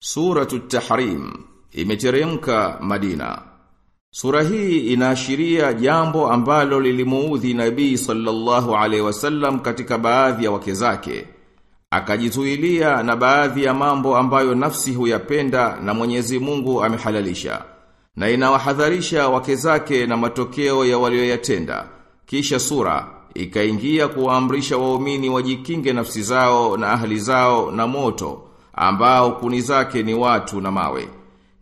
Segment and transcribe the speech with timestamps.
[0.00, 1.32] Suratu Tahrim
[1.72, 3.42] imeteremka Madina.
[4.10, 11.26] Sura hii inaashiria jambo ambalo lilimuudhi Nabii sallallahu alaihi wasallam katika baadhi ya wake zake.
[11.90, 17.64] Akajizuilia na baadhi ya mambo ambayo nafsi huyapenda na Mwenyezi Mungu amehalalisha.
[18.16, 21.88] Na inawahadharisha wake zake na matokeo ya walioyatenda.
[22.26, 28.47] Kisha sura ikaingia kuwaamrisha waumini wajikinge nafsi zao na ahli zao na moto
[28.80, 31.08] ambao kuni zake ni watu na mawe.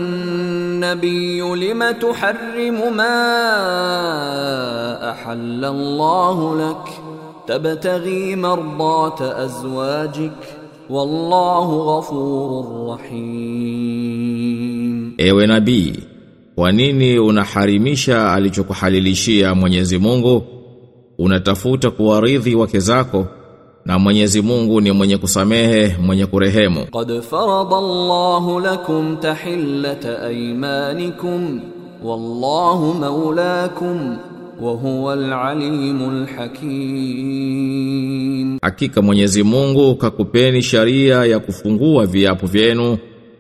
[0.80, 3.08] nabiy lima tuharrimu ma
[5.02, 6.88] ahalla Allahu lak
[7.48, 10.32] tabtaghi mardata azwajik
[10.90, 14.38] wallahu ghafurur rahim.
[15.18, 15.94] Ewe nabii
[16.56, 20.44] kwa nini unaharimisha alichokuhalilishia Mwenyezi Mungu?
[21.20, 23.28] Unatafuta kuwaridhi wake zako
[23.86, 26.86] na Mwenyezi Mungu ni mwenye kusamehe, mwenye kurehemu.
[26.92, 31.62] Qad faradallahu lakum tahillata aymanikum
[32.04, 34.18] wallahu maulakum
[34.62, 35.14] wa huwa
[35.50, 37.78] alimul hakim.
[38.62, 42.98] Hakika Mwenyezi Mungu kakupeni sharia ya kufungua viapo vyenu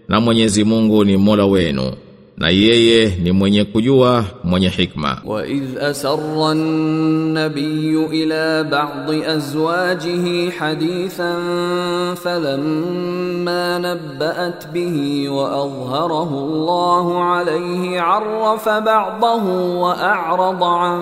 [0.08, 1.94] na Mwenyezi Mungu ni Mola wenu.
[2.38, 12.16] na yeye ni mwenye kujua mwenye hikma wa idh asarra an-nabiy ila ba'd azwajihi hadithan
[12.16, 21.02] falamma nabba'at bihi wa adhharahu Allahu alayhi 'arafa ba'dahu wa a'rada 'an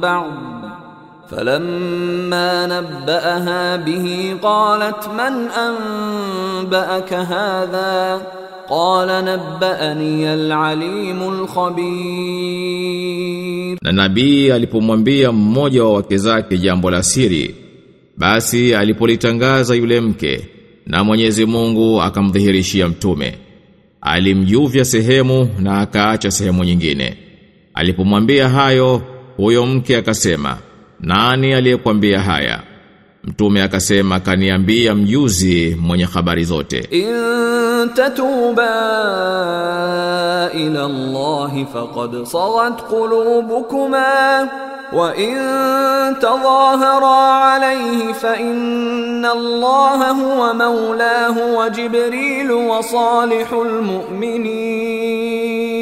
[0.00, 0.48] ba'd
[1.28, 8.22] فلما نبأها به قالت من أنبأك هذا؟
[8.68, 11.88] qala nabbaani alalimul khabir,
[13.82, 17.54] na nabii alipomwambia mmoja wa wake zake jambo la siri,
[18.16, 20.48] basi alipolitangaza yule mke
[20.86, 23.34] na Mwenyezi Mungu akamdhihirishia mtume,
[24.00, 27.16] alimjuvya sehemu na akaacha sehemu nyingine.
[27.74, 29.02] Alipomwambia hayo,
[29.36, 30.58] huyo mke akasema,
[31.00, 32.62] nani aliyekwambia haya?
[33.24, 36.78] Mtume akasema kaniambia mjuzi mwenye habari zote.
[36.90, 37.14] In
[37.94, 38.70] tatuba
[40.54, 44.04] ila Allah faqad sawat qulubukuma
[44.92, 45.36] wa in
[46.20, 55.77] tadhahara alayhi fa inna Allah huwa mawlahu wa Jibril wa salihul mu'minin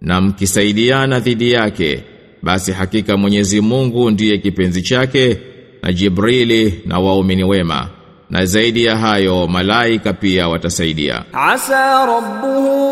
[0.00, 2.02] Na mkisaidiana dhidi yake
[2.42, 5.38] basi hakika Mwenyezi Mungu ndiye kipenzi chake
[5.82, 7.88] na Jibrili na waumini wema.
[8.30, 11.24] Na zaidi ya hayo malaika pia watasaidia.
[11.32, 12.89] Asa rabbuhu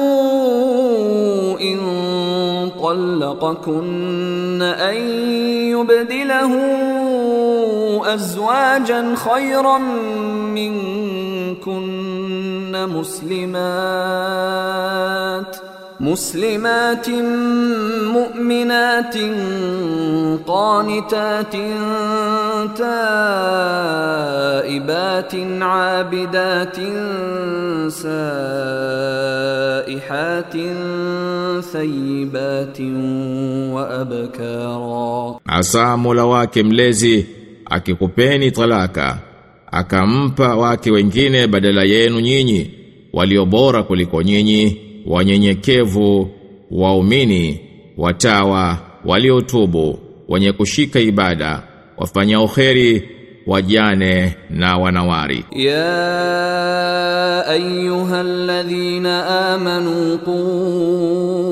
[2.99, 4.97] طلقكن أن
[5.71, 6.53] يبدله
[8.15, 9.79] أزواجا خيرا
[10.55, 11.79] منكن
[12.89, 13.59] مسلمات
[16.00, 17.10] مسلمات
[18.14, 19.16] مؤمنات
[20.48, 21.54] قانتات
[24.04, 26.76] تائبات عابدات
[29.24, 30.54] سائحات
[31.72, 32.80] ثيبات
[33.74, 37.26] وأبكارا Asa Mola wake mlezi
[37.66, 39.18] akikupeni talaka
[39.72, 42.72] akampa wake wengine badala yenu nyinyi
[43.14, 46.31] walio bora kuliko nyinyi wanyenyekevu,
[46.71, 47.61] waumini,
[47.97, 51.63] watawa, waliotubu, wenye kushika ibada,
[51.97, 53.09] wafanya uheri,
[53.47, 55.45] wajane na wanawari.
[55.53, 61.49] Ya ayyuhalladhina amanu quu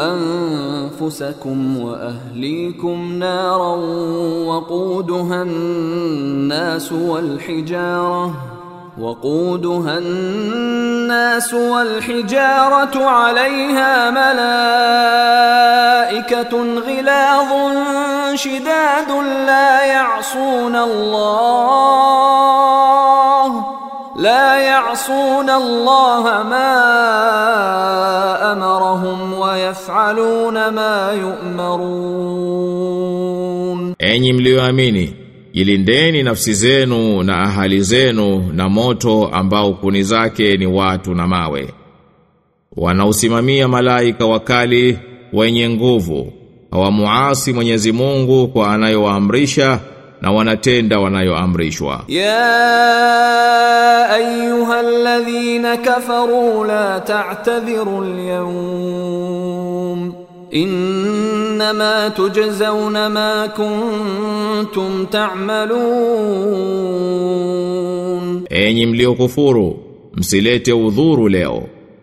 [0.00, 3.80] anfusakum wa ahlikum naran
[4.46, 8.55] waquduha an-nas wal hijarah
[9.00, 14.96] وقودها الناس والحجارة عليها ملائكة
[16.86, 17.50] غلاظ
[18.34, 19.10] شداد
[19.46, 22.06] لا يعصون الله
[24.16, 26.72] لا يعصون الله ما
[28.52, 32.76] أمرهم ويفعلون ما يؤمرون.
[33.98, 34.32] Enyi
[35.56, 41.68] Jilindeni nafsi zenu na ahali zenu na moto ambao kuni zake ni watu na mawe.
[42.76, 44.98] Wanausimamia malaika wakali
[45.32, 46.32] wenye nguvu,
[46.70, 49.80] hawamuasi Mwenyezi Mungu kwa anayowaamrisha
[50.22, 52.04] na wanatenda wanayoamrishwa.
[52.08, 52.40] Ya
[54.10, 59.65] ayyuhalladhina kafaru la ta'tadhiru al-yawm
[60.62, 65.76] innama tujzauna ma kuntum ta'malun,
[68.50, 69.76] enyi mliokufuru
[70.14, 71.62] msilete udhuru leo.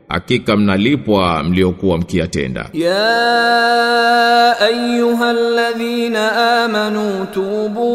[0.09, 2.69] Hakika mnalipwa mliokuwa mkiyatenda.
[2.73, 7.89] Ya ayyuhalladhina amanu tubu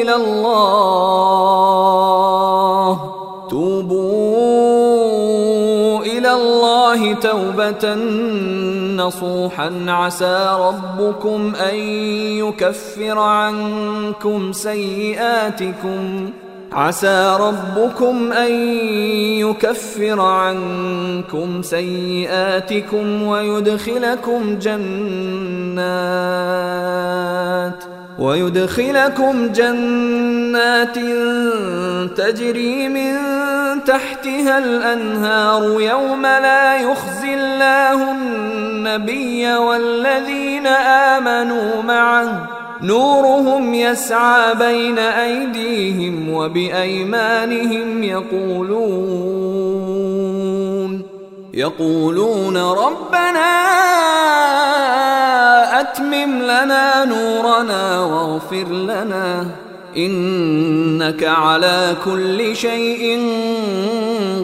[0.00, 0.44] ila Allah.
[3.48, 4.04] Tubu
[6.16, 8.00] ila Allah tawbatan
[8.96, 11.74] نصوحا عسى ربكم أن
[12.44, 16.30] يكفر عنكم سيئاتكم.
[16.72, 18.52] عسى ربكم أن
[19.38, 25.94] يكفر عنكم سيئاتكم ويدخلكم جنات
[28.18, 30.98] ويدخلكم جنات
[32.16, 33.14] تجري من
[33.84, 35.80] تحتها الأنهار.
[35.80, 38.12] يوم لا يخزي الله
[38.84, 40.66] النبي والذين
[41.16, 42.48] آمنوا معه.
[42.82, 48.64] نورهم يسعى بين أيديهم وبأيمانهم يقولون.
[51.54, 53.50] يقولون ربنا
[55.80, 59.46] أتمم لنا نورنا واغفر لنا.
[59.96, 63.20] إنك على كل شيء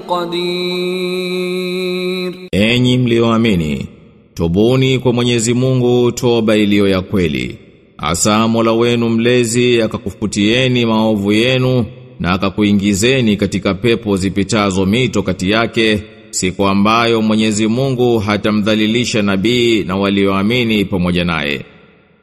[0.09, 1.61] قدير.
[2.53, 3.90] Enyi mlioamini,
[4.41, 7.59] tubuni kwa Mwenyezi Mungu toba iliyo ya kweli.
[7.99, 11.85] Asa Mola wenu mlezi akakufutieni maovu yenu
[12.21, 19.97] na akakuingizeni katika pepo zipitazo mito kati yake siku ambayo Mwenyezi Mungu hatamdhalilisha nabii na
[19.97, 21.65] walioamini pamoja naye.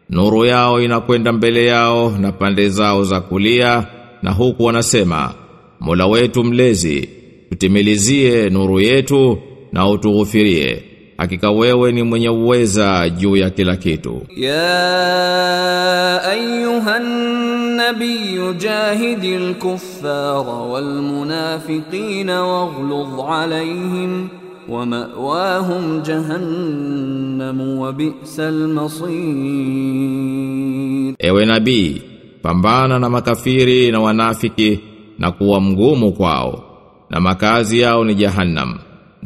[0.09, 3.87] Nuru yao inakwenda mbele yao na pande zao za kulia
[4.23, 5.33] na huku wanasema
[5.79, 7.09] Mola wetu mlezi
[7.49, 9.37] tutimilizie nuru yetu
[9.73, 10.83] na utughufirie
[11.17, 14.21] Hakika wewe ni mwenye uweza juu ya kila kitu.
[14.35, 17.03] Ya ayuhan
[17.75, 24.27] nabiy jahidil kuffara wal munafiqina waghluz alayhim
[24.69, 29.07] wa ma'wahum jahannam wa bi'sal masir.
[31.19, 32.01] Ewe nabii,
[32.41, 34.79] pambana na makafiri na wanafiki
[35.19, 36.63] na kuwa mgumu kwao
[37.09, 38.79] na makazi yao ni jahannam.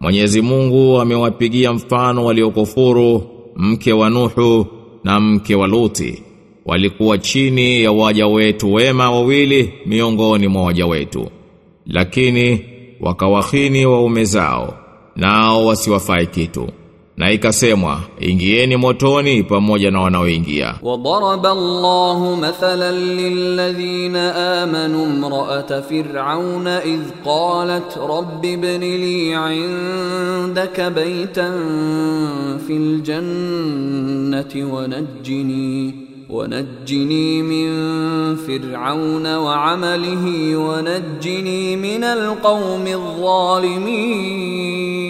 [0.00, 3.22] Mwenyezi Mungu amewapigia mfano waliokufuru
[3.56, 4.66] mke wa Nuhu
[5.04, 6.22] na mke wa Luti.
[6.66, 11.28] Walikuwa chini ya waja wetu wema wawili miongoni mwa waja wetu.
[11.86, 12.60] Lakini
[13.00, 14.78] wakawahini waume zao
[15.16, 16.68] nao wasiwafai kitu
[17.17, 26.99] na ikasemwa ingieni motoni pamoja na wanaoingia وضرب الله مثلا للذين آمنوا امرأة فرعون إذ
[27.25, 31.51] قالت رب ابن لي عندك بيتا
[32.67, 35.95] في الجنة ونجني
[36.29, 37.69] ونجني من
[38.35, 45.04] فرعون وعمله ونجني من القوم الظالمين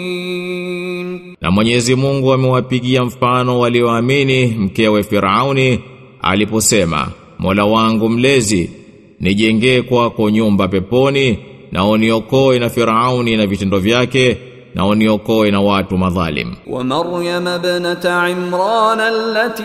[1.47, 5.79] na Mwenyezi Mungu amewapigia mfano walioamini mkewe Firauni
[6.21, 7.07] aliposema
[7.39, 8.71] Mola wangu mlezi
[9.19, 11.39] nijenge kwako nyumba peponi
[11.71, 14.37] na uniokoe na Firauni na vitendo vyake
[14.75, 16.55] na uniokoe na watu madhalim.
[16.67, 19.63] Wa Maryam ibnata Imran allati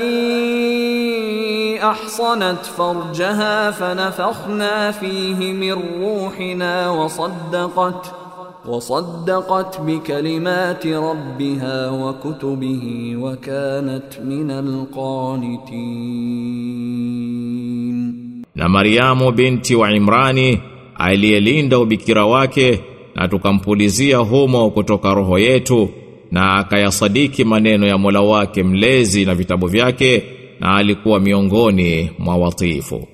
[1.82, 8.21] ahsanat farjaha fanafakhna fihi min ruhina wa saddaqat
[8.67, 14.51] وصدقت بكلمات ربها وكتبه وكانت من
[17.07, 20.59] القانتين Na Mariamu binti wa Imrani
[20.95, 22.79] aliyelinda ubikira wake
[23.15, 25.89] na tukampulizia humo kutoka roho yetu
[26.31, 30.23] na akayasadiki maneno ya Mola wake mlezi na vitabu vyake
[30.59, 33.07] na alikuwa miongoni mwa watiifu.